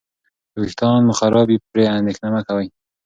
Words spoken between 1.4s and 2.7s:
وي، پرې اندېښنه مه کوه.